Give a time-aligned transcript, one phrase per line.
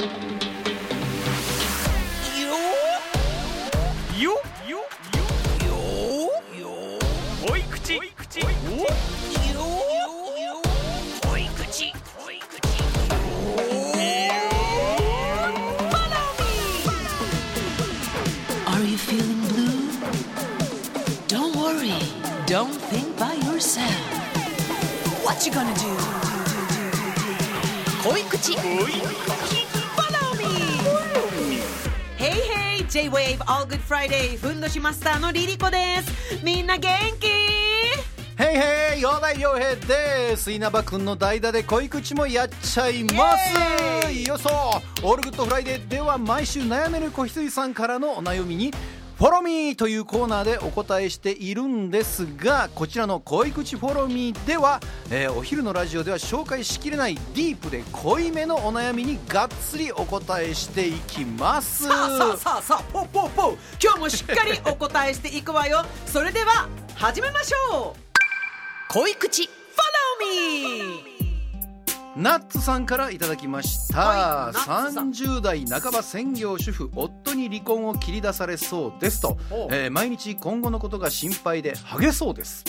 [0.00, 0.40] Don't.
[22.90, 23.94] think by yourself.
[25.24, 26.30] What you gonna do?
[28.02, 28.38] 恋口
[28.86, 29.69] 恋口
[32.90, 36.44] J-Wave All Good Friday ふんどしマスターの LiLiCo です。
[36.44, 36.90] みんな元
[37.20, 37.28] 気？
[37.28, 37.32] へ
[38.42, 40.50] いへい、陽大陽平です。
[40.50, 43.36] 稲葉くんの代打で恋口もやっちゃいま
[44.08, 44.12] す。
[44.26, 44.50] よそ、
[45.04, 48.72] All Good Friday では毎週悩める子羊さんからのお悩みに。
[49.20, 61.84] follow me というコーナーでお答えしているんですがこちらの恋口 follow me では、えーお昼のラジオでは紹介しきれないディープで濃いめのお悩みにがっつりお答えしていきます。
[61.84, 65.84] さあさあさあさあポッポッポ今日もしっかりお答えしていくわよ。
[66.06, 68.94] それでは始めましょう。
[68.94, 69.48] 恋口 Follow
[71.04, 71.09] me
[72.16, 75.10] ナッツさんからいただきました、はいナッツさん。
[75.10, 79.38] 30代半ば専業主婦夫に離婚を切り出されそうですと。
[79.70, 82.64] えー毎日今後のことが心配でハゲそうです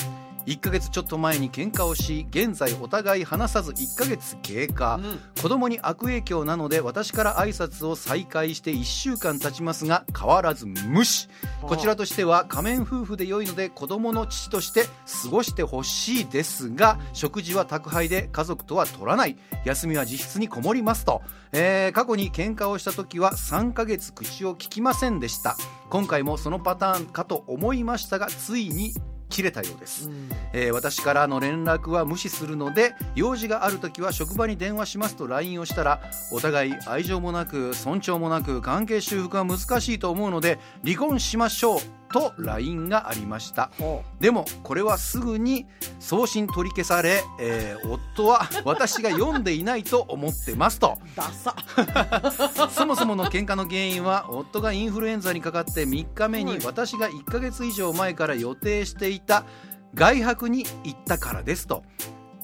[0.46, 5.20] 1ヶ月ちょっと前に喧嘩をし現在お互い話さず1ヶ月経過、ん。
[5.42, 11.30] 子供に悪影響なので私から挨拶を再開して1週間経ちますが変わらず無視。
[11.62, 14.86] こちらとしては仮面夫婦で良いので子供の父として
[15.24, 19.38] 過ごしてほしいですが食事は宅配で家族とは取らない。
[19.66, 25.56] 休みは自室にこもりますと、えー過去に喧嘩をした時は3ヶ月口を聞きませんでした。
[25.90, 28.94] 今回もそのパターンかと思いましたがついに
[29.32, 30.12] 切れたようです、
[30.54, 36.02] えー私からの連絡は無視するので用事がある時は職場に電話しますと LINE をしたら
[36.32, 41.80] お互い愛情もなく尊重もなく関係修復は難しいと思うので離婚しましょう
[42.12, 43.72] と LINE がありました。
[44.20, 45.66] でもこれはすぐに
[46.00, 50.98] 送信取り消され、えー夫は 私が読んでいないと思ってますと。
[52.72, 56.62] そもそもの喧嘩の原因は夫がインフルエンザにかかって3日目にはい。
[56.66, 59.46] 私が1ヶ月以上前から予定していた
[59.94, 61.84] 外泊に行ったからですと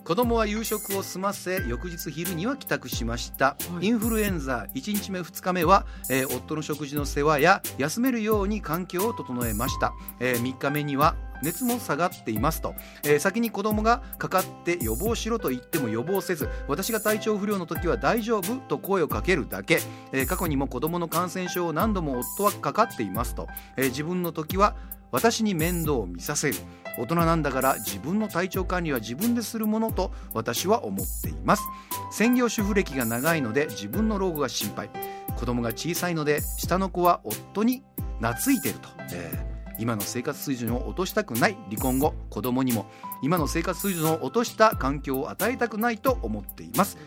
[0.08, 3.88] 子供は夕食を済ませ翌日昼には帰宅しました、はい。
[3.88, 9.92] インフルエンザ1日目2日目は、えー夫の食事の世話や休めるように環境を整えました、
[10.22, 12.74] え3日目には熱も下がっていますと、
[13.04, 19.82] えー先に子供がかかって予防しろと言っても予防せず私が体調不良の時は大丈夫と声をかけるだけ、
[20.14, 24.78] えー過去にも子供の感染症を何度も夫はかかっていますと、えー自分の時は
[25.12, 26.56] 私に面倒を見させる。
[27.00, 31.64] 大人なんだから自分の体調管理は自分でするものと私は思っています。
[32.12, 34.90] 専業主婦歴が長いので自分の老後が心配。
[35.36, 37.84] 子供が小さいので下の子は夫に
[38.20, 41.58] 懐いてると、えー今の生活水準を落としたくない。
[41.70, 42.88] 離婚後子供にも。
[43.22, 46.98] 今の生活水準を落とした環境を与えたくないと思っています、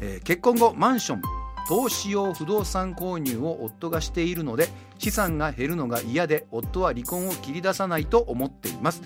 [0.00, 1.22] えー結婚後マンション
[1.68, 9.02] 投資用不動産購入を夫がしているので資産が減るのが嫌で夫は離婚を切り出さないと思っています。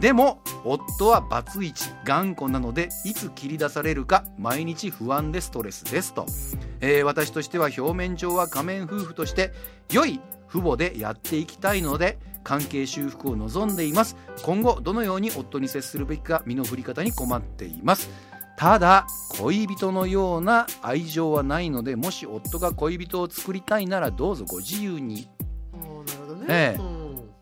[0.00, 6.24] でも夫はバツイチ頑固なのでいつ切り出されるか毎日不安でストレスですと、
[6.80, 9.52] えー私としては表面上は仮面夫婦として
[9.92, 14.16] 良い父母でやっていきたいので関係修復を望んでいます。
[14.42, 18.08] 今後どのように夫に接するべきか身の振り方に困っています。
[18.60, 19.06] ただ
[19.38, 25.30] 恋人のような愛情はないのでもし夫が恋人を作りたいならどうぞご自由に。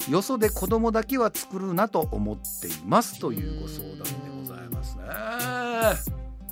[0.08, 4.04] よそで子供だけは作るなと思っていますというご相談で
[4.48, 5.02] ございますね。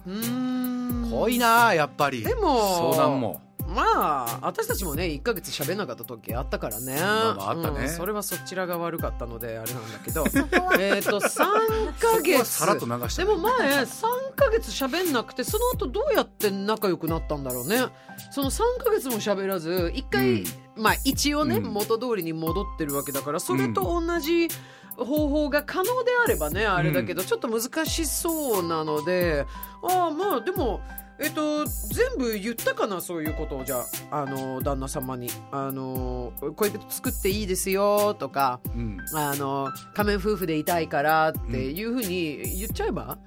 [0.08, 1.10] うーん。
[1.12, 2.24] 濃いなやっぱり。
[2.24, 3.45] でも相談も
[3.76, 3.82] ま
[4.26, 7.80] あ私たちもね1ヶ月喋んなかった時あったからね、まあったね。
[7.80, 10.24] うんそれはそちらが悪かったのであれなんだけど。
[10.80, 13.28] えっと3ヶそこは月さらっと流したね。
[13.28, 17.84] でも前3ヶ月喋んなくてその後どうやって仲良くなったんだろうね。
[18.30, 20.44] その3ヶ月も喋らず1回、うん。
[20.76, 21.64] まあ一応ね、うん。
[21.64, 24.48] 元通りに戻ってるわけだからそれと同じ
[24.96, 29.46] 方法が可能であればねあれだけど、ちょっと難しそうなので
[29.82, 30.80] ああまあでも
[31.18, 34.22] えっと、全部言ったかなそういうことをじゃあ。
[34.22, 35.30] あの旦那様に。
[35.50, 38.98] あの恋人作っていいですよとかうん。
[39.14, 43.18] あの仮面夫婦でいたいからっていうふうに言っちゃえば、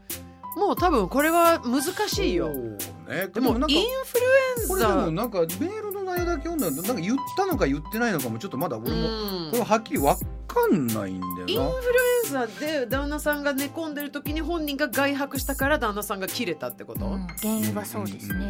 [0.56, 2.50] もう多分これは難しいよ。
[2.50, 3.28] ね。
[3.34, 4.26] でもなんかインフル
[4.64, 9.00] エこれでンザもなんかメールの内容だけ読んだらなんか言ったのか言ってないのかもちょっとまだ俺も、う
[9.48, 9.52] ん。
[9.52, 10.16] これははっきりわ
[10.50, 18.46] かんないんだインよフルエンザで旦那さんが寝込んでる時に本人が外泊したから旦那さんが切れたってこと、うん原因なはそうですね、んう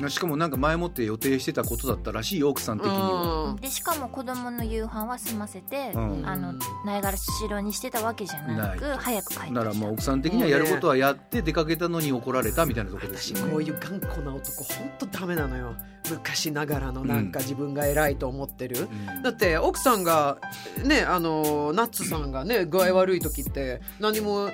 [0.00, 0.04] ん。
[0.04, 0.10] うん。
[0.10, 3.44] しかもなんか前もって予定してたことだったらしいよ奥さん的には。
[3.50, 3.56] うん。
[3.56, 6.26] でしかも子供の夕飯は済ませて、うん。
[6.26, 6.52] あの
[6.84, 9.52] ないがらしろにしてたわけじゃなく早く帰ってきた。
[9.52, 13.52] ならまあ奥さん的にはやることはやって出かけたのに怒られたみたいなところです私よね。
[13.52, 15.74] こういう頑固な男本当ダメなのよ。
[16.10, 19.22] 昔ながらのなんか自分が偉いと思ってる、うん。
[19.22, 20.38] だって奥さんが
[20.84, 21.27] ねあの
[21.74, 24.50] ナッツさんがね具合悪い時って何も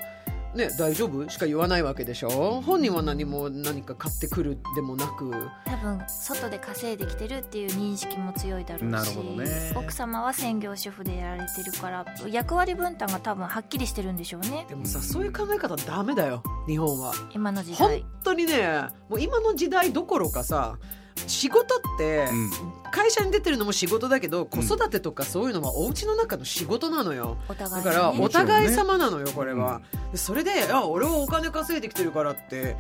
[0.55, 1.29] ね大丈夫？
[1.29, 2.63] しか言わないわけでしょ？
[2.65, 5.33] 本人は何も何か買ってくるでもなく。
[5.65, 9.73] 多分外で稼いできてるっていう認識も強いだろうしなるほどね。
[9.75, 14.65] 奥様は専業主婦でやられてるから役割分担が多分はっきりしてるんでしょうね。
[14.69, 17.13] でもさそういう考え方ダメだよ日本は。
[17.35, 20.79] 今の時本代当にねもう今の時代どころかさ
[21.27, 22.51] 仕事ってうん。
[22.95, 27.39] 会社に出てるのも仕事だけど子育てとかそういうのはお家の中の仕事なのよ。
[27.49, 29.81] お互いだからお互い様なのよこれは、
[30.13, 32.77] でそれで「あ俺はお金稼いできてるから」って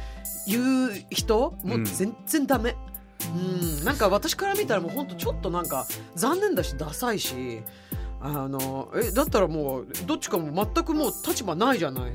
[0.46, 2.76] 言う人もう全然ダメ。
[3.34, 7.62] うん、なんか私から見たらもう本当ちょっとなんか残念だしダサいし
[8.20, 12.12] あのえだったらもうどっちかも全くもう立場ないじゃない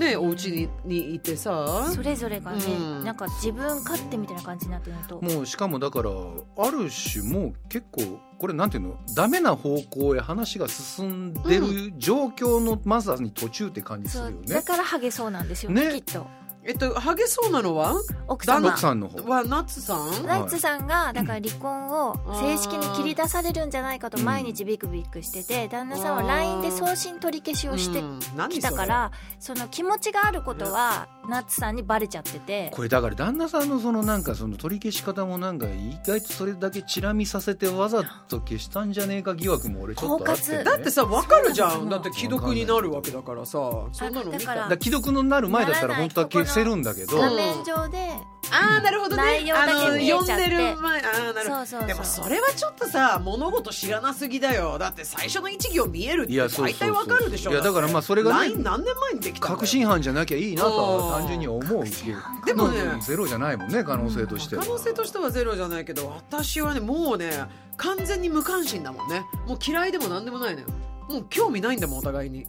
[0.00, 1.88] ねお家ににいてさ。
[1.94, 3.04] それぞれがね、うん。
[3.04, 5.20] なんか自分勝手みたいな感じになってるのと。
[5.20, 8.98] もうしかもだからある種もう結構これなんていうの？
[9.14, 14.38] ダメな方向へ話が進んでる状況のまさに途中って感じするよね。
[14.48, 14.62] だ。
[14.62, 15.94] からハゲそうなんですよねね。
[15.94, 16.26] きっと
[16.62, 17.94] えっとハゲそうなのは？
[18.28, 18.68] 奥様。
[18.68, 19.22] 奥さんの方。
[19.28, 20.26] はナッツさん？
[20.26, 28.02] ナッツさんがだから離婚を正式に切り出されるんじゃないかと毎日ビクビクしてて旦那さんは LINE で送信取り消しをして
[28.50, 32.70] きたからその気持ちがあることはナッツさんにバレちゃってて。
[32.74, 41.88] これだから旦那さんのそのなんかその取り消し方もなんか意外とそれだけチラ見させてわざと消したんじゃねえか疑惑も俺ちょっとあって、ね、だってさ分かるじゃん。
[41.88, 43.52] だって既読になるわけだからさ
[43.92, 48.10] そんなの見ただから既読のなる前だったら本当は消せるんだけど画面上で
[48.52, 49.22] ああなるほどね。
[49.22, 51.56] 内容だけあの見えちゃって読んでる前ああなるほど。
[51.56, 54.78] そうそうそうでもそれはちょっとさ物事知らなすぎだよ。
[54.78, 57.52] だって最初の一行見えるっていやそう大体わかるでしょ。
[57.52, 64.62] いやだからまあそれがね何年前にできた確信犯じゃなきゃいいなとはうん単純に思うけどでもねゼロじゃないもんね可能性としては。
[64.62, 67.30] 可能性としてはゼロじゃないけど私はねもうね
[67.76, 69.24] 完全に無関心だもんね。
[69.46, 70.68] もう嫌いでも何でもないのよ。
[71.08, 72.46] もう興味ないんだもんお互いに。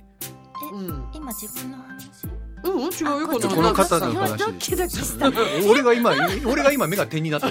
[0.73, 1.09] うん。
[1.13, 2.27] 今自分の話？
[2.63, 4.43] うん違うよあこの方今の話
[5.67, 6.13] 俺が今
[6.45, 7.49] 俺が今目が点になった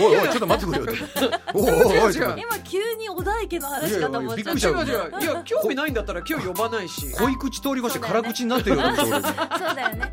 [0.00, 0.98] おいおいちょっと待ってくれよ
[1.54, 4.68] おいおいおい今急に小田池の話かと思っちゃった。
[4.68, 7.12] 違う違ういや興味ないんだったら今日呼ばないし。
[7.12, 10.12] 濃い口通り越して辛口になってるよ俺 そうだよね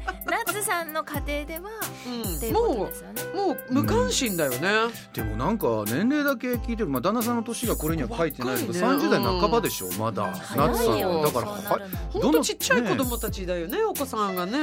[0.52, 1.70] ナッツさんの家庭では
[2.52, 4.60] もうもう無関心だよね、
[5.14, 11.00] でもなんか年齢だけ聞いてる、まあ、旦那さんの年がこれには書いてないけど、若いね30代半ばでしょまだ、早夏さんい。
[11.02, 11.48] よだから
[12.12, 14.60] ほんとちっちゃい子供たちだよねお子さんがね。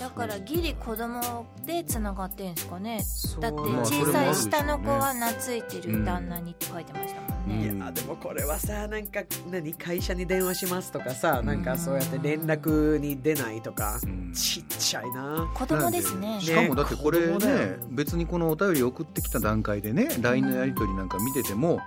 [0.00, 3.00] だからギリ子供でつながってんすかね。
[3.40, 7.78] だって小さい下の子は懐いてる旦那にって書いてましたもんね、うん。
[7.78, 9.20] いやでもこれはさなんか
[9.50, 14.32] 何会社に電話しますとかさなんかそうやって連絡に出ないとかうん。
[14.32, 14.64] ちっ
[14.96, 15.50] ちゃいな。
[15.54, 16.40] 子供ですね。
[16.40, 21.80] しかもだってこれねね別にこのお便り送ってきた段階でね LINE のやり取りなんか見てても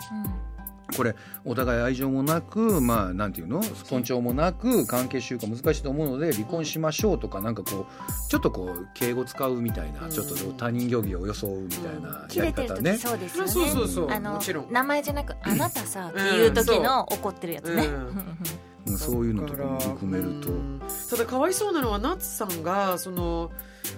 [0.96, 1.16] これ
[1.46, 3.62] お互い愛情もなくまあなんていうの？
[3.62, 10.10] 尊重もなく関係修化難しいと思うので離婚しましょうとかなんかこうちょっとこう敬語使うみたいな、うん。
[10.12, 12.98] ちょっと他人行儀を装うみたいな切やり方ね。
[12.98, 13.52] そうですよね。
[13.52, 14.12] そうそうそう。
[14.12, 17.88] あの名前じゃなく「あなたさ」っていう時の怒ってるやつね、
[18.90, 20.50] うんうんそういうのとかも含めると。
[20.50, 20.54] う。
[20.54, 23.52] んただかわいそうなのはナッツさんがその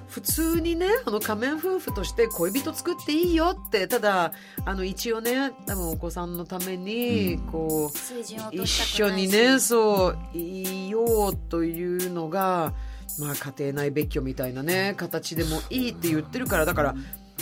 [0.08, 4.34] 普通にねあの仮面夫婦として恋人作っていいよってただ
[4.66, 7.48] あの一応ね多分お子さんのためにうん。
[7.48, 12.74] こう、水準を落一緒にねそういようというのが、
[13.20, 16.94] まあ、家庭内別居みたいなね形でもいいって言ってるからだから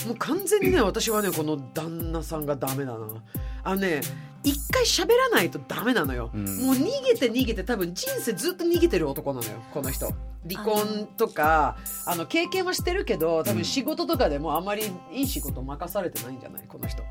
[0.06, 3.06] もう完全にね私はねこの旦那さんがダメだな。
[3.62, 4.00] あのね
[4.42, 6.44] 一回喋らないとダメなのよ、うん。
[6.66, 10.12] もう逃げて逃げて多分人生ずっと逃げてる男なのよこの人。
[10.48, 17.02] 離婚とかあの経験はしてるけど多分仕事とかでもあまりいい仕事任されてないんじゃないこの人。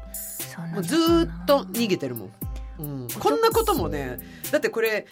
[0.73, 2.31] もうずーっと逃げてるもん、
[2.79, 4.19] うん、こんなこともね
[4.51, 5.05] だってこれ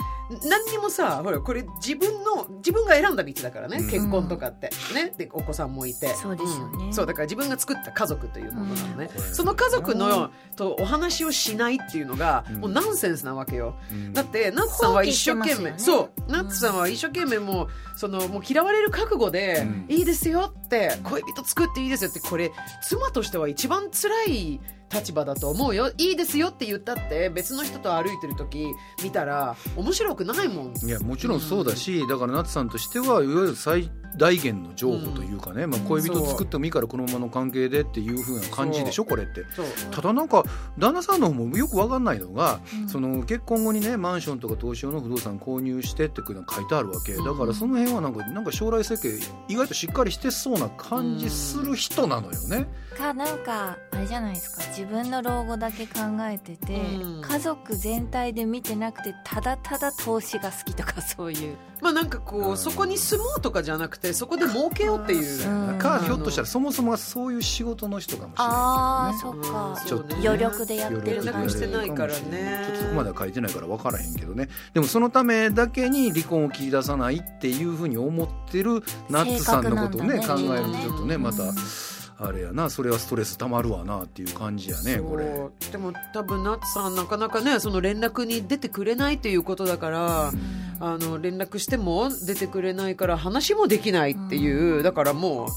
[0.49, 3.89] 何にもさほらこれ自分の自分が選んだ道だからね、うん。
[3.89, 4.69] 結婚とかって。
[4.93, 5.13] ね。
[5.17, 6.07] でお子さんもいて。
[6.09, 6.89] そうですよね。
[6.89, 6.93] ん。
[6.93, 9.33] そうだから自分が作った家族というものなのね、うん。
[9.33, 12.55] その家族のとお話をしないっていうのが、うん。
[12.57, 13.75] もうナンセンスなわけよ。
[13.91, 14.13] うん。
[14.13, 15.73] だってナッツさんは一生懸命、ね。
[15.77, 16.31] そう。
[16.31, 19.85] ナッツさんは一生懸命もうそのもう嫌われる覚悟で、うん。
[19.89, 22.51] いいですよって恋人作っていいですよってこれ
[22.83, 24.59] 妻としては一番辛い
[24.93, 25.91] 立場だと思うよ。
[25.97, 28.67] いいですよって言ったって別の人と歩いてる時
[29.03, 30.73] 見たら面白くないもん。
[30.77, 39.43] いやもちろんそうだし、だから夏さんとしてはいわゆる最大限の情報というかね、まあ、恋人作ってもいいからこのままの関係でっていう風な感じでしょこれって。
[39.91, 40.43] ただなんか
[40.77, 42.89] 旦那さんの方もよく分かんないのが、うん。
[42.89, 47.15] その結婚後にねマンションとか投資用の不動産購入してって書いてあるわけ。
[47.15, 52.67] だからその辺はなんかなんか将来設計意外としっかりしてそうな感じする人なのよね。
[52.97, 54.63] かなんかあれじゃないですか。
[54.69, 57.21] 自分の老後だけ考えてて、うん。
[57.21, 61.55] 家族全体で見てなくてただただ投資が好きとかそういう。
[61.81, 65.77] まあなんかこうそこに住もうとかじゃなくてそこで儲けようっていう、うん。
[65.77, 69.43] かひょっとしたらそもそもがそういう仕事の人かもしれああないけどね。
[69.43, 70.27] そっか、ちょっとね。
[70.27, 72.65] 余力でやってる余力で感じしてないからね。
[72.67, 74.49] ちょっとそこまでは書いてないから分からへんけどね。
[74.73, 80.79] でもそのためだけに離婚を切り出さないっていうふうに思ってるナッツさんのことをね考性格なんだね。
[80.81, 81.43] えるとちょっとねうんまた
[82.19, 85.25] あれやなそれはストレスたまるわなっていう感じやねこれ。
[85.71, 90.31] でも多分ナッツさんなかなかねその連絡に出てくれないっていうことだから、
[90.79, 95.47] あの連絡しても出てくれないから話もできないっていう、だからもう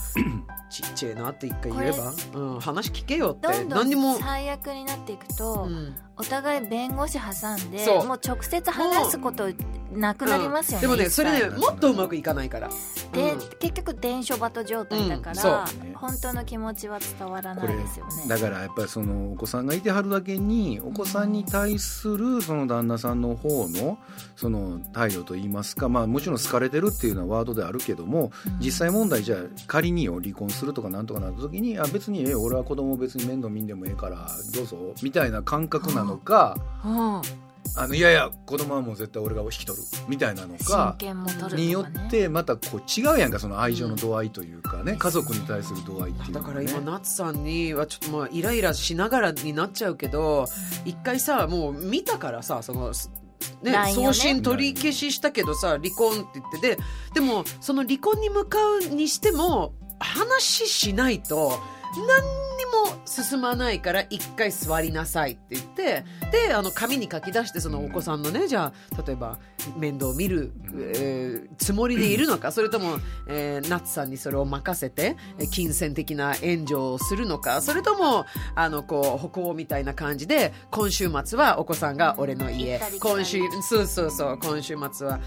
[0.71, 3.49] ちっちゃいなって一回言えば、うん、話聞けよって。
[3.49, 4.17] どんど何にも。
[4.17, 5.95] ん、最悪になっていくと、うん。
[6.17, 9.49] お互い弁護士挟んでもう直接話すこと
[9.91, 12.69] なくなりますよね、でもねそれねもっとうまくいかないから。
[13.13, 13.39] で、うん。
[13.59, 18.25] 結局伝書バト状態だから、本当の気持ちは伝わらないですよね。
[18.29, 23.99] だからやっぱりそのお子さんがいてはるだけにお子さんに対するその旦那さんの方の
[24.37, 40.97] その態度といいますか、まあ、もちろん好かれてるっていうのはワードであるけども実際問題じゃあ仮によ離婚するとかなんとかなった時にあ別にええ俺は子供別に面倒見んでもええからどうぞみたいな感覚なのかうんあのいやいや子供はもう絶対俺が引き取るみたいなの親か。
[40.99, 46.35] 権も取るとか、ね、によってまたこう違うやんかその愛情の度合いというかね、家族に対する度合いっていうね。
[46.35, 50.47] だから今ナッツさんにはちょっとまあイライラしながらになっちゃうけど
[50.85, 52.93] 一回さもう見たからさその
[53.63, 53.93] ねね。
[53.95, 56.83] 送信取り消ししたけどさ離婚って言ってで
[57.15, 61.59] でもその離婚に向かうにしても話しないと
[61.95, 62.40] 何に
[62.71, 69.39] も進まないから一回座りなさいって言ってであの紙に書き出してそのお子さんのねじゃあ例えば
[69.77, 70.53] 面倒を見る、
[70.95, 72.99] えーつもりでいるのかそれとも、
[73.29, 75.17] えーナツさんにそれを任せて
[75.51, 78.25] 金銭的な援助をするのかそれとも
[78.55, 85.21] あのこう北欧みたいな感じで今週末はお子さんが俺の家今週そうそうそう今週末は、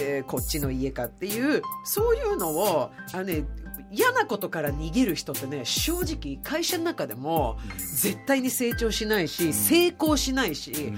[0.00, 3.44] えーこっちの家かっていうそういうのをあのね
[3.90, 10.92] 嫌なことから逃げる人ってね正直会社の中でも絶対に成長しないし成功しないし、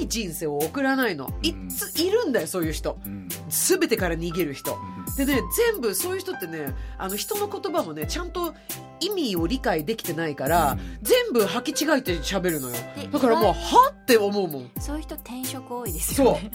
[0.00, 1.30] いい人生を送らないの。
[1.42, 2.98] いついるんだよそういう人。
[3.04, 3.28] うん。
[3.48, 4.78] 全てから逃げる人。
[5.16, 5.40] でね
[5.72, 8.54] 全部そういう人ってねあの人の言葉もねちゃんと
[9.00, 12.74] 意味を理解できてないから、全部履き違えて喋るのよ。
[12.96, 14.70] でだからもうはって思うもん。
[14.78, 16.26] そういう人転職多いですそう。
[16.26, 16.50] よ ね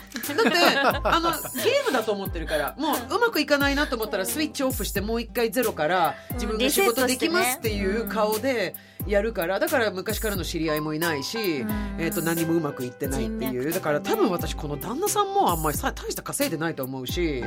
[0.76, 8.76] だってあのゲームだと思ってるからもううまくいかないなと思ったらスイッチオフしてもう一回ゼロから自分が仕事できますっていう顔で
[9.08, 11.70] やるからだから昔からの知り合いもいないし、うん。
[12.00, 17.44] えー、と何もうまくいってないって人いう、だから多分私この旦那さんもあんまりさ大した稼いでないと思うし、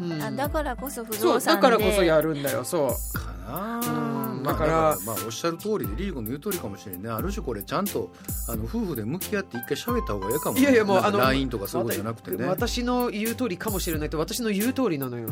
[0.00, 0.22] うん。
[0.22, 2.64] あだからこそ不そう動産でだからこそやるんだよ。
[2.64, 3.18] そう。
[3.18, 4.14] かなうん。
[4.14, 7.08] まあ、だかららまあおっしゃる通りでリーグの言う通りかもしれんね。
[7.08, 8.12] ある種これちゃんと
[8.48, 10.60] あの夫婦で向き合って一回喋った方がいいかもね。
[10.62, 12.36] いやいやもうあの LINE とかそういうことじゃなくてね。
[12.38, 15.28] ね私の言う通りかもしれないと私の言う通りなのよ。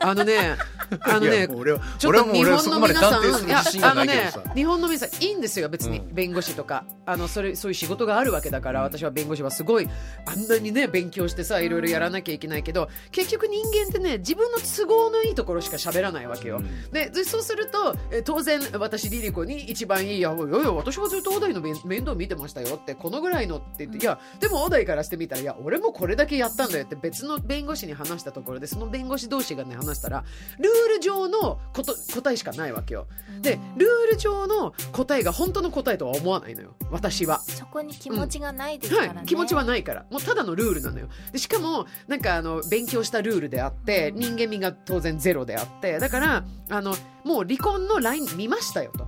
[0.00, 0.56] あのね
[1.00, 6.14] あのいね俺はちょっと日本の皆さん、いやあのね日本の皆さんいいんですよ別に、うん。
[6.14, 6.84] 弁護士とか。
[7.06, 9.88] あのそれそういう仕事があるわけだから、私は弁護士はすごい
[10.24, 16.60] あんなにね勉強してさいろいろやらなきゃいけないけど結局人間ってね自分の都合のいいところしか喋らないわけよ。
[16.92, 30.24] ででそうするとえ当然私リリコに一番いい「いやいやいや私はずっと小田井の面面倒見てましたよ」ってこのぐらいのって言って「いやでも小田井からしてみたらいや俺もこれだけやったんだよ」って別の弁護士に話したところでその弁護士同士がね話したら
[30.58, 33.06] ルール上のこと答えしかないわけよ。
[33.40, 36.74] でルール上の答えが本当の答えとは思わないのよ。
[36.90, 37.40] 私は。
[37.40, 40.06] そこに気持ちがないですからね、はい、気持ちはないから。
[40.10, 41.08] もうただのルールなのよ。
[41.32, 45.98] でしかもなんかあの勉強したルールであって人間味が当然ゼロであって。
[45.98, 49.06] だからあのもう離婚のライン見ましたよと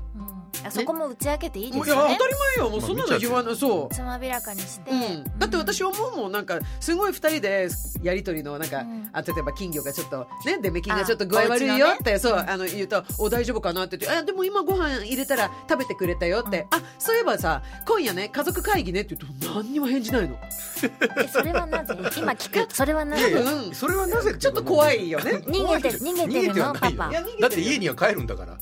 [0.70, 2.70] そこも打ち明けていいでもういや当すよねたり前よ。
[2.70, 3.94] もうそんなの言わないそう。
[3.94, 7.68] つまびらかにして、うん、だって私思うもんなんかすごい二人で
[8.02, 9.08] やり取りのなんか、うん。
[9.12, 21.94] あ例えば金魚がちょっとねデメキンがちょっとあ具合悪いよって、そうあの言うと「お大丈夫かな?」って言って「あでも今ご飯入れたら食べてくれたよ」って「あそういえばさ今夜ね家族会議ね」って言うと何にも返事ないの、えそれはなぜ？
[22.18, 22.74] 今聞く。
[22.74, 23.30] それはなぜ？
[23.32, 23.74] うん。
[23.74, 24.34] それはなぜ？
[24.38, 25.32] ちょっと怖いよね。
[25.46, 27.10] 逃げてる逃げてるのパパ。
[27.10, 28.58] いや逃げてるだって家には帰るんだから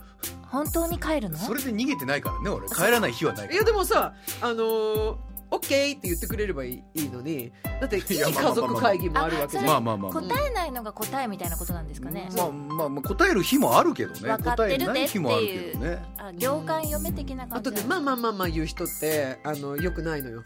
[0.55, 1.37] 本当に帰るの？
[1.39, 2.69] それで逃げてないからね俺。
[2.69, 3.55] 帰らない日はないから。
[3.55, 5.17] いやでもさあのー
[5.51, 9.67] オッケーって言ってくれればいいいいのにだっていい家族会議もあるわけじゃん。
[9.67, 10.23] まあまあまあまあ。
[10.23, 14.21] 答えないのが答えみたいなことなんですかね、まあまあまあ答える日もあるけどね。
[14.21, 16.03] 分かってるで答えない日もあるけどね。
[16.19, 17.71] あ行間読め的なあ感じ。
[17.71, 20.43] とねまあまあまあまあ言う人ってあのよくないのよ。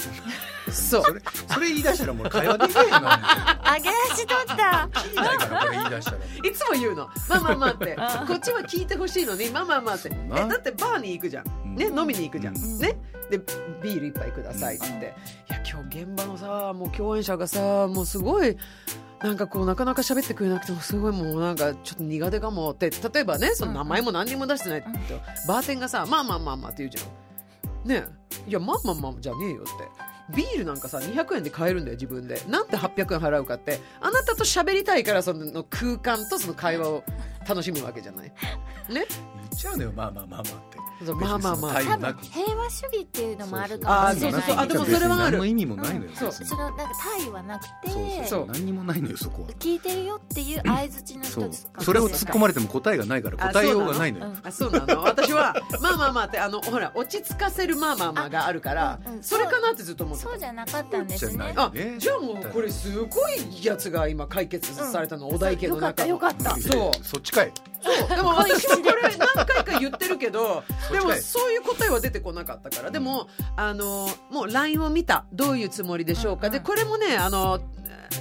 [0.71, 4.89] そうそれそれ言い出したらもう会話できないのあげ足取った。
[5.09, 6.19] いいないからこれ言い出したら。
[6.19, 7.09] いつも言うの。
[7.29, 7.97] まあまあまあって。
[8.27, 10.11] こっちは聞いてほしいのに、まあまあまあって。
[10.13, 10.47] え、な。
[10.47, 11.68] だってバーに行くじゃん。
[11.79, 12.57] ね、飲みに行くじゃん。
[12.57, 12.79] うん。
[12.79, 12.97] ね。
[13.31, 13.39] で、
[13.83, 15.07] ビール一杯くださいって言って。
[15.07, 18.57] いや、今日現場のさ、もう共演者がさ、もうすごい、
[19.23, 24.89] なんかこう、なかなか喋ってくれなくても、すごいもうなんか、ちょっと苦手かもって、例えばね、その名前も何にも出してないって。
[25.47, 27.89] バーテンがさ、まあまあまあまあって言うじゃん。
[27.89, 28.05] ね。
[28.47, 30.09] いや、まあまあまあじゃねえよって。
[30.35, 32.41] ビールなんかさ200円で買えるんだよ自分で。
[32.49, 33.81] なんで800円払うかって。
[34.01, 37.03] あなたと喋りたいからその空間とその会話を
[37.49, 38.29] 楽しむわけじゃない。
[38.29, 38.35] ね。
[38.89, 39.07] 言っ
[39.57, 39.93] ちゃうのよ。
[39.95, 40.78] まあまあまあまあって
[41.15, 41.83] まあまあまあ。
[41.83, 44.43] 多分平和主義っていうのもあるかもしれない。
[44.43, 45.39] そうそうあでもそれはある。
[45.39, 49.49] 何の意味もないのよそうそのなんか対はなくてそう何にもないのよそこは。
[49.61, 51.51] 聞いてるよっていう相づちの一そう。
[51.51, 54.27] つそれを突っ込まれれても答えがないから答えようがないのよ。
[54.27, 54.41] うん。
[54.43, 55.03] あそうなの？
[55.03, 59.23] 私はまあまあまあってあのほら落ち着かせるまあまあまあがあるからあうんうん。
[59.23, 60.31] それかなってずっと思ってた。
[60.31, 61.29] そうじゃなかったんですね。
[61.29, 66.09] そうじゃないあねじゃあもうこれすごいやつが今解決されたの、お題家の中の。
[66.09, 66.69] よかったよかった。
[66.69, 67.05] そう。
[67.05, 67.53] そっちかい。
[67.83, 68.09] そう。
[68.09, 71.59] でも私もこれ何回か言ってるけどでもそうい。
[71.59, 72.91] う答えは出てこなかったから。
[72.91, 75.27] でもあのもう LINE を見た。
[75.33, 76.59] どういうつもりでしょうか、うんうん。
[76.59, 77.61] でこれもねあの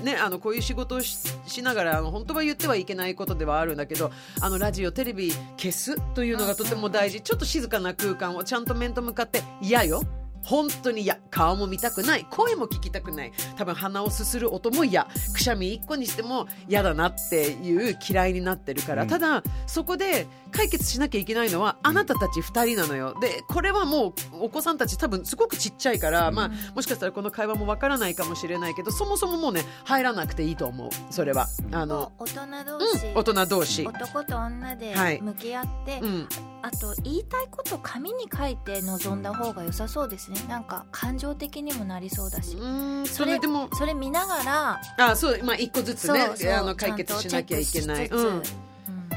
[0.04, 1.18] ね、あのこういう仕事をし
[1.48, 7.22] しながらあの本当は言ってはいけないことではあるんだけどあのラジオテレビ消すというのがとても大事。
[7.22, 10.04] ちょっと静かな空間をちゃんと面と向かって嫌よ
[10.48, 13.34] 本当に嫌顔も見たくない声も聞きたくない。
[13.58, 15.06] 多分鼻をすする音も嫌。
[15.34, 19.10] くしゃみ一個にしても嫌だなっていう嫌いになってるから、うん。
[19.10, 23.18] ただそこで解決しなきゃいけないのはあなたたち2人なのよ。
[23.20, 24.14] でこれはもう
[24.46, 30.90] お子さんたち多分すごくちっちゃいから、まあ、もしかしたらこの会話もわからないかもしれないけどそもそももうね入らなくていいと思う。
[31.10, 31.48] それは。
[31.72, 32.36] あの、大人
[32.66, 32.98] 同うん。
[32.98, 35.22] 士、大人同士、男と女ではい。
[35.22, 36.30] 向き合って、うん、
[36.62, 46.22] あと言いたいこと紙に書いて臨んだ方が良さそうですねなんか感情的にもなりそうだし、うんそそれれでもそれ見ながらあそうまあ一個ずつね
[46.54, 48.42] あの解決しなきゃいけない、うん。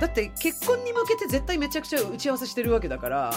[0.01, 3.35] だって結婚に向けて絶対めちゃくちゃ打ち合わせしてるわけだから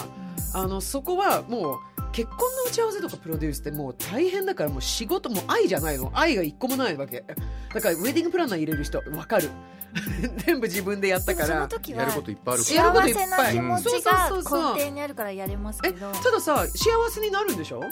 [0.54, 1.78] あのそこはもう
[2.14, 6.12] 結婚の打ち合わせとかプロデュースってもう大変だからもう仕事もう愛じゃないの。
[6.14, 7.24] 愛が一個もないわけ。
[7.74, 9.50] だからウェディングプランナー入れる人わかる。
[10.46, 11.68] 全部自分でやったから。
[11.88, 17.80] やることいっぱいあるかやることい幸っぱいせな気持ちそうがそうそうそう根底にあるからやれますけえどたださ幸せになるんでしょ？
[17.80, 17.88] ね。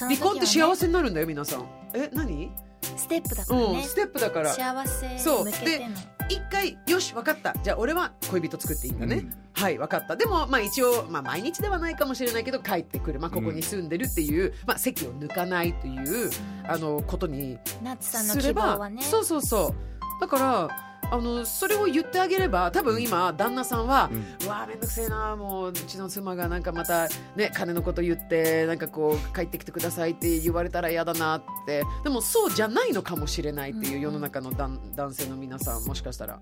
[0.00, 1.66] 離婚って幸せになるんだよ皆さん。
[1.94, 2.50] え何？
[2.96, 3.66] ステップだからね。
[3.66, 4.52] うんステップだから。
[4.54, 5.86] 幸せそうに向けての
[6.28, 7.54] 一回よし分かった。
[7.62, 9.32] じゃあ俺は恋人作っていいんだね、うん。
[9.52, 10.16] はい分かった。
[10.16, 16.30] でもまあ一応、まあ、毎日ではないかもしれないけど帰ってくる、まあ、ここに住んでるっていう、まあ、席を抜かないという
[16.66, 19.02] あのことにナッツさんの希すれば望はね。
[19.02, 19.74] そうそうそ
[20.18, 20.20] う。
[20.20, 20.68] だから
[21.10, 24.46] あのそれを言ってあげれば多分今旦那さんは、うん。
[24.46, 31.84] うわーめんどくせえなもううちの妻がなんかまたね金のこと言ってなんかこう帰ってきてくださいって言われたら嫌だなって。
[32.02, 36.40] でもそうじゃないのかもしれないっていう世の中の男男性の皆さんもしかしたら。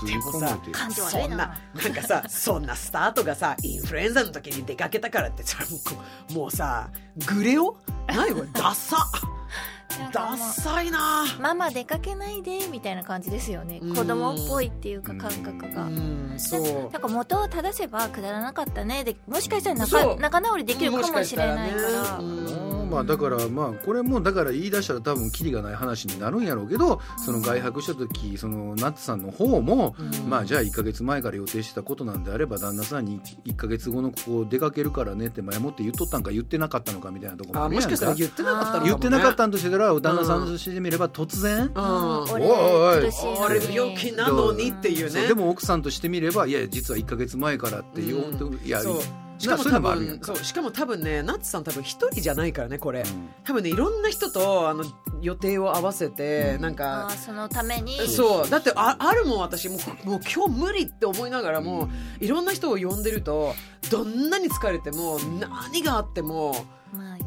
[0.00, 1.26] 普通に考えて感情悪そんな。
[1.26, 1.36] いな。
[1.36, 5.80] なんかさそんなスタートがさインフルエンザの時に出かけたからってさもう
[6.32, 6.90] こもうさ
[7.26, 7.76] グレオ
[8.08, 8.96] 何これダッサ
[10.12, 11.24] ダサいな。
[11.40, 13.80] ママ出かけないでみたいな感じですよね。
[13.82, 13.94] うん。
[13.94, 16.62] 子供っぽいっていうか感覚うがんそう。
[16.92, 19.04] なんか元を正せばくだらなかったね。
[19.04, 22.20] でもしかしたら仲仲直りできるかもしれないから。
[22.92, 30.28] まあだからまあこれもだから言い出したら多分キリがない話になるんやろうけどその外泊した時そのナッツさんの方もうん。
[30.28, 41.70] まあじゃあ1か月前から予定してたことなんであれば旦那さんに1か月後のここ出かけるからねって前もって言っとったんか言ってなかったのかみたいなところもあもしかしたらか言ってなかったのかも、ね、言ってなかったんとしてたら旦那さんとしてみれば突然？
[41.74, 42.30] うん。
[42.30, 42.46] 俺
[43.74, 45.26] 病気なのにっていうね。
[45.26, 49.00] でも奥さんとしてみればいや実は1か月前からって言おうと、いやそう。
[49.38, 50.36] しかも多分そう。
[50.36, 53.06] しかも多分ねナッツさん多分一人じゃないからねこれ、うん。
[53.42, 54.84] 多分ねいろんな人とあの
[55.20, 57.98] 予定を合わせて、なんあかーそのために。
[58.06, 58.50] そう。
[58.50, 59.68] だってああるもん私。
[59.68, 61.88] もうもう今日無理って思いながらも、
[62.20, 63.54] いろんな人を呼んでると
[63.90, 66.62] どんなに疲れても何があってもまあ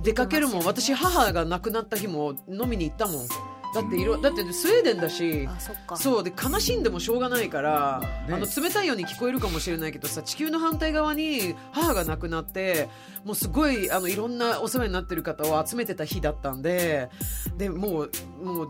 [0.03, 3.27] 出かけるもん、私母が亡くなった日も飲みに行ったもん。
[3.73, 5.49] だっていろだってスウェーデンだし。
[5.49, 6.23] あそう。
[6.23, 8.33] で悲しんでもしょうがないから、ね。
[8.33, 12.87] あの冷たいように聞こえるかもしれないけどさ地球の反対側に母が亡くなって
[13.25, 17.09] もうすごいあのいろんなお世話になってる方を集めてた日だったんで
[17.57, 18.67] でもうもう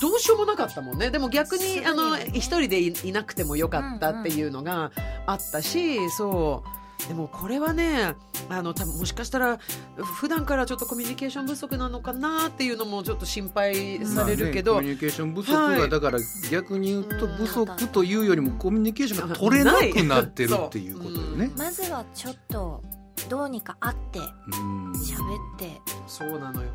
[0.00, 1.10] どうしようもなかったもんね。
[1.10, 4.90] でも逆ににあの一人でいいなくてもよかったっていうのが
[5.26, 8.14] あったし、そうでもこれはね
[8.48, 9.58] あの多分もしかしたら
[9.96, 15.80] 普段からちょっとコミュニケーション不足なのかなっていうのもちょっと心配されるけど、まあねコミュニケーション不足はい。
[15.80, 16.18] がだから
[16.50, 21.50] 逆に言うとうん不足というよりもコミュニケーションが取れなくなってるっていうことよね。
[21.56, 22.82] まずはちょっと
[23.28, 24.22] どうにか会ってう
[24.62, 24.92] ん。
[24.92, 25.14] 喋
[25.56, 25.80] って。
[26.06, 26.70] そうなのよ。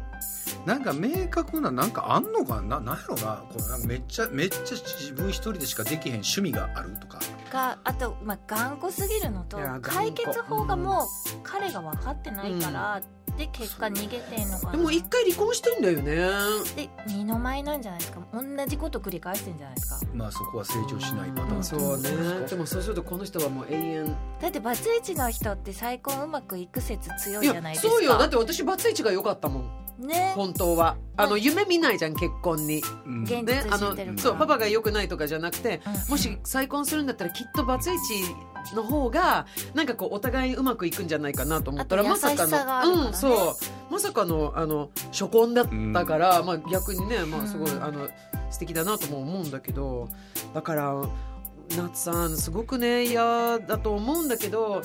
[0.65, 3.43] なんか明確ななんかあんのかななんやろな？
[3.49, 7.19] このなんかめっちゃめっちゃ自分一人でしかできへん趣味があるとか
[7.51, 11.05] があと、まあ、頑固すぎるのと解決法がもう
[11.43, 13.01] 彼が分かってないから、
[13.38, 14.71] で結果逃げてんのかな。
[14.71, 16.15] でも一回離婚してんだよね。
[16.75, 18.19] で二の舞なんじゃないですか。
[18.33, 19.99] 同じこと繰り返してんじゃないですか。
[20.13, 21.57] まあそこは成長しないパターン。
[21.57, 21.63] うん。
[21.63, 22.47] そうねですか。
[22.47, 24.17] でもそうするとこの人はもう永遠。
[24.41, 27.93] だってバツイチの人って再婚うまくいく説強いいじゃないですか。
[27.93, 28.17] そうよ。
[28.17, 30.33] だって私バツイチが良かったもんね。
[30.36, 30.97] 本当は。
[31.15, 32.81] あの夢見ないじゃん結婚に。
[33.05, 33.23] うん。
[33.23, 34.17] 現ねあの実知ってるから。
[34.17, 36.12] そうパパが良くないとかじゃなくてうん。
[36.12, 43.01] もし再婚するんだったらきっとバツイチの方がなんかこうお互いうまくいくんじゃないかなと思ったらあとまさか優しさがあるからね。
[43.03, 43.57] のうんそ
[43.89, 43.93] う。
[43.93, 48.10] まさかのあの初婚だったから、まあ逆にねまあすごいうんあの
[48.49, 50.10] 素敵だなとも思うんだけど
[50.53, 50.93] だから
[51.75, 54.81] 夏さんすごくね嫌だと思うんだけど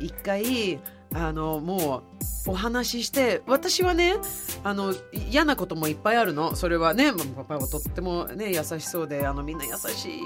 [0.00, 0.78] 一回
[1.18, 2.02] あのも
[2.46, 4.14] うお話しして私はね
[4.62, 4.94] あの
[5.30, 6.54] 嫌なこともいっぱいあるの。
[6.54, 10.20] それはねまあパパはとってもね優しそうであのみんな優しい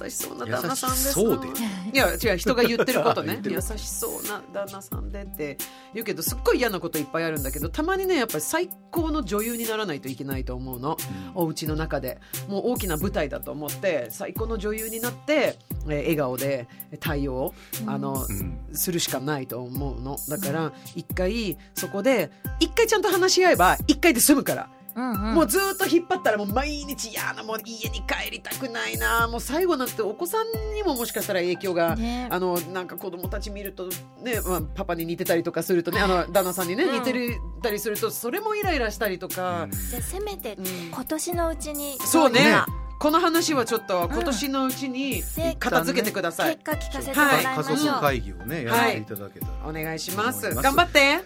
[0.00, 1.20] 優しそうな旦那さんです。
[1.20, 1.48] 優しそうで？
[1.92, 3.40] いや違う人が言ってることね。
[3.44, 5.58] 優しそうな旦那さんでって
[5.92, 10.96] 言うけどすっごい嫌なこといっぱいあるんだけどたまにねやっぱり最高の女優にならないといけないと思うの。
[11.34, 12.20] お家の中で。
[12.48, 16.68] もう大きな舞台だと思って最高の女優になって、えー笑顔で
[17.00, 17.52] 対応、
[17.86, 18.58] あのうん。
[18.72, 20.18] するしかないと思うの。
[20.28, 24.68] だから一回そこで一回ちゃんと話し合えば一回で済むから。
[24.96, 25.34] うんうん。
[25.34, 32.28] もうずーっと引っ張ったらもう毎日嫌なもう家に帰りたくないなもう最後なんてお子さんにももしかしたら影響が、ね。
[32.30, 33.88] あのなんか子供たち見ると
[34.22, 36.94] ね、まあ、パパに似てたりとかするとねあの旦那さんにね、うん。
[36.94, 40.64] 似てるたりするとそれもイライラしたりとか、じゃあせめてうん。
[40.92, 42.40] 今年のうちにそうね。
[42.40, 50.54] どにかこの話はちょっと今年のうちにで片付けてください、結果聞かせてもらい家ましょう、族会議をねやっていただけたら、お願いします。
[50.54, 51.20] 頑張って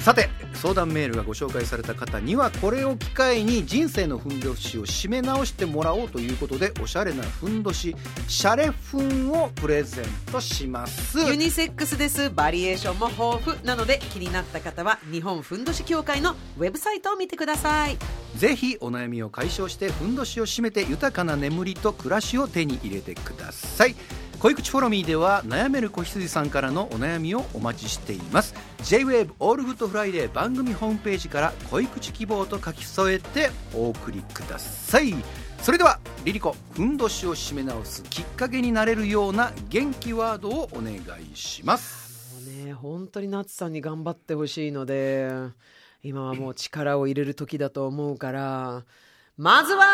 [0.00, 7.94] さて相談メールがご紹介された方にはこれを機会に人生のふんどしを締め直してもらおうということでおしゃれなふんどし
[8.26, 11.18] シャレふんをプレゼントします。
[11.18, 12.30] ユニセックスです。
[12.30, 17.98] バリエーションも豊富なので気になった方は日本ふんどし協会のウェブサイトを見てください。
[18.36, 23.94] ぜひお悩みを解消してふんどしを締めて豊かな眠りと暮らしを手に入れてください
[24.40, 28.54] 恋口フォロミーでは悩める子羊さんからのお悩みをお待ちしています。
[28.84, 35.14] J-WAVE All Good Friday 番組ホームページから恋口希望と書き添えてお送りください。
[35.60, 42.34] それでは LiLiCo ふんどしを締め直すきっかけになれるような元気ワードをお願いします。
[42.42, 45.28] もうね本当に夏さんに頑張ってほしいので
[46.02, 48.84] 今はもう力を入れる時だと思うから
[49.36, 49.84] まずは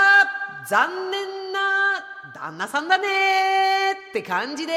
[0.68, 1.35] 残念
[2.36, 4.72] 旦那さんだねって感じで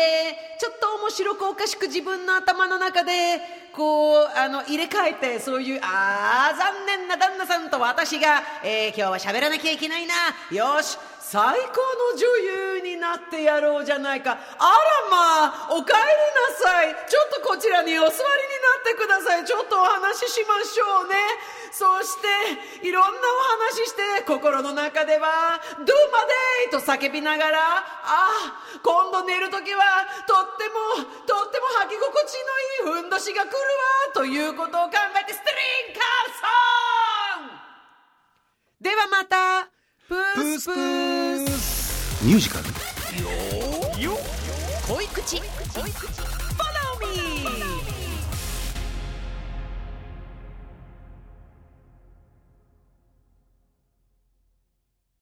[0.59, 3.11] ちょっと面白くおかしく自分の頭の中で
[3.73, 10.13] こうあの入れ替えてそういうあー残念な旦那さんと私が、えー今日は喋らなきゃいけないな。
[10.51, 12.37] よし最高の女
[12.73, 14.31] 優になってやろうじゃないか。
[14.31, 14.39] あら
[15.11, 16.01] まあお帰りな
[16.57, 16.95] さい。
[17.07, 18.23] ちょっとこちらにお座りにな
[18.89, 19.45] ってください。
[19.45, 21.15] ちょっとお話ししましょうね。
[21.71, 22.17] そし
[22.81, 23.13] ていろんなお
[23.61, 26.25] 話しして心の中では「どうま
[26.65, 32.33] で!」と叫びながらああ今度寝る時はとってもとっても履き心地
[32.83, 33.57] のいいふんどしが来るわ
[34.15, 36.31] ということを考えてストリンカー
[37.37, 37.61] ソン!
[38.81, 39.69] ではまた
[40.07, 42.65] プースプースミュージカル。
[44.01, 44.17] よ
[44.87, 45.39] 恋口。
[45.75, 46.28] 恋口